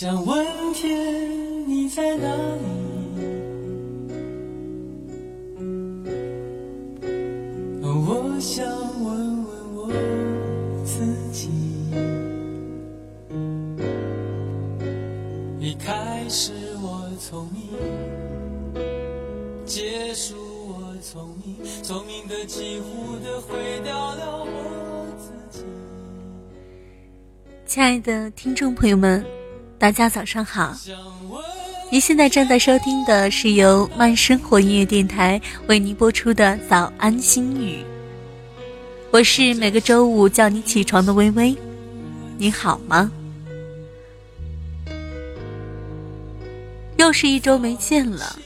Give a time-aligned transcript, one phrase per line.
[0.00, 2.62] 想问天，你在哪里？
[7.82, 8.66] 我想
[9.04, 9.92] 问问我
[10.86, 11.50] 自己。
[15.60, 17.60] 一开始我聪明，
[19.66, 20.34] 结束
[20.66, 25.66] 我聪明，聪明的几乎的毁掉了我自己。
[27.66, 29.22] 亲爱的听众朋友们，
[29.80, 30.76] 大家早上好！
[31.90, 37.82] 您现在正在收听的是由慢生活音乐电台为您播出的早安心语。
[39.10, 41.56] 我是每个周五叫你起床的微微，
[42.36, 43.10] 你好吗？
[46.98, 48.36] 又是一周没见了，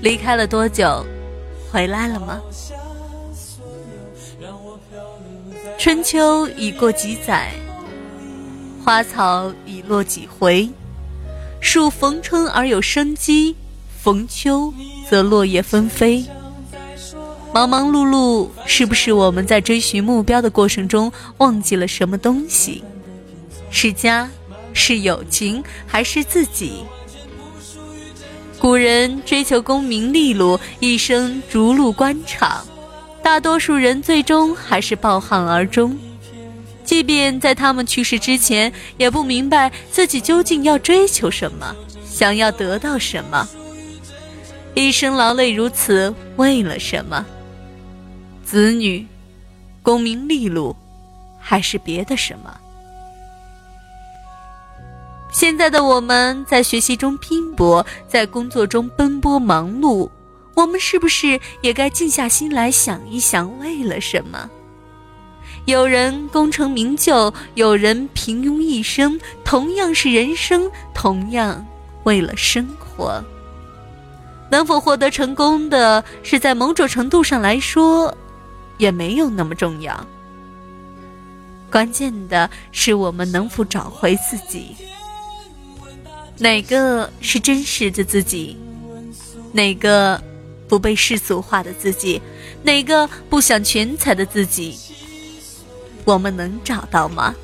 [0.00, 1.06] 离开了多久？
[1.70, 2.42] 回来了吗？
[5.78, 7.52] 春秋已过几载。
[8.84, 10.68] 花草已落几回，
[11.58, 13.56] 树逢春而有生机，
[14.02, 14.74] 逢秋
[15.08, 16.26] 则落叶纷飞。
[17.54, 22.84] 忙忙碌碌，是不是我们在追寻目标的过程中忘记了什么东西？
[23.70, 24.28] 是家，
[24.74, 26.84] 是友情，还是自己？
[28.58, 32.62] 古人追求功名利禄，一生逐鹿官场，
[33.22, 35.96] 大多数人最终还是抱憾而终。
[36.94, 41.74] 即便在他们去世之前，也不明白自己究竟要追求什么，
[42.08, 43.48] 想要得到什么。
[44.74, 47.26] 一生劳累如此，为了什么？
[48.44, 49.04] 子女、
[49.82, 50.76] 功名利禄，
[51.40, 52.56] 还是别的什么？
[55.32, 60.08] 现在的我们在学习中拼搏，在工作中奔波忙碌，
[60.54, 64.48] 我们是不是也该静下心来想一想，为了什么？
[65.66, 71.64] 有人功成名就，有人平庸一生，同样是人生，同样
[72.04, 73.24] 为了生活。
[74.50, 78.14] 能否获得成功的是在某种程度上来说，
[78.76, 80.06] 也没有那么重要。
[81.70, 84.76] 关键的是我们能否找回自己。
[86.36, 88.56] 哪个是真实的自己？
[89.50, 90.22] 哪个
[90.68, 92.20] 不被世俗化的自己？
[92.62, 94.78] 哪个不想全彩的自己？
[96.04, 97.34] 我们能找到吗？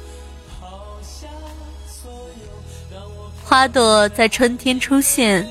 [3.44, 5.48] 花朵在春天出现，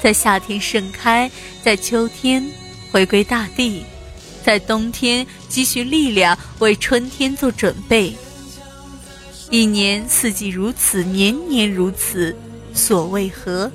[0.00, 1.30] 在夏天盛开，
[1.64, 2.44] 在秋天
[2.92, 3.84] 回归大地，
[4.44, 8.14] 在冬天积蓄力量，为春天做准备。
[9.50, 12.36] 一年四季如此，年年如此，
[12.72, 13.68] 所为何？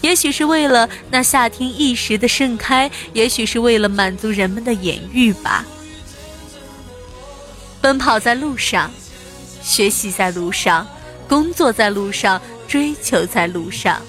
[0.00, 5.64] 也许是为了那夏天一时的盛开，也许是为了满足人们的眼欲吧。
[7.80, 8.90] 奔跑在路上，
[9.62, 10.86] 学习在路上，
[11.28, 14.00] 工作在路上，追求在路上。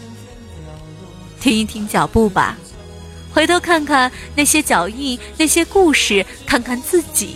[1.40, 2.58] 停一停脚步吧，
[3.32, 7.36] 回头看看那些脚印，那些故事，看看自己。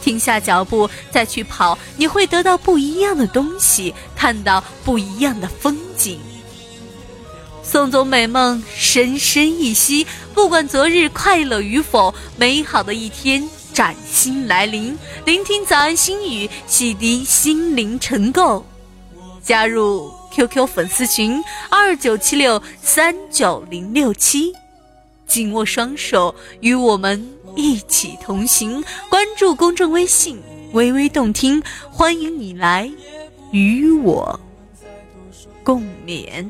[0.00, 6.18] 停下脚步再去跑，你会得到不一样的东西，看到不一样的风景。
[7.62, 10.06] 送走美梦，深深一息。
[10.32, 13.46] 不管昨日快乐与否，美好的一天。
[13.72, 18.62] 崭新来临，聆听早安心语，洗涤心灵尘垢。
[19.42, 24.52] 加入 QQ 粉丝群二九七六三九零六七，
[25.26, 28.84] 紧握双手，与我们一起同行。
[29.08, 30.40] 关注公众微信
[30.74, 32.90] “微微动听”，欢迎你来
[33.52, 34.38] 与我
[35.64, 36.46] 共勉。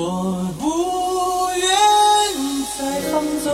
[0.00, 0.62] 我不
[1.58, 1.66] 愿
[2.78, 2.78] 再
[3.10, 3.50] 放纵，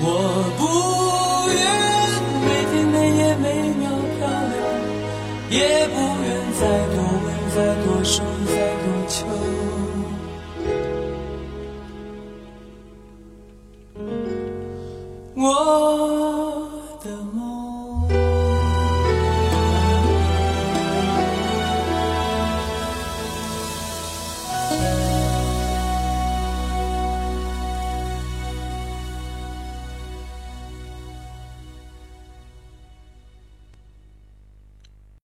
[0.00, 0.06] 我
[0.56, 0.62] 不
[1.50, 1.58] 愿
[2.46, 3.44] 每天每夜每
[3.80, 3.82] 秒
[4.16, 4.54] 漂流，
[5.50, 6.62] 也不愿再
[6.94, 8.14] 多问、再多说、
[8.46, 8.54] 再